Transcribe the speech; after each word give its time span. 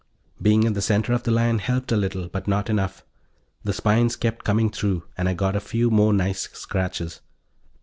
Being 0.41 0.63
in 0.63 0.73
the 0.73 0.81
center 0.81 1.13
of 1.13 1.21
the 1.21 1.29
line 1.29 1.59
helped 1.59 1.91
a 1.91 1.95
little 1.95 2.27
but 2.27 2.47
not 2.47 2.71
enough; 2.71 3.05
the 3.63 3.71
spines 3.71 4.15
kept 4.15 4.43
coming 4.43 4.71
through 4.71 5.03
and 5.15 5.29
I 5.29 5.35
got 5.35 5.55
a 5.55 5.59
few 5.59 5.91
more 5.91 6.11
nice 6.11 6.49
scratches. 6.53 7.21